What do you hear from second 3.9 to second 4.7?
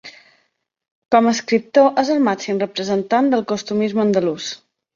andalús.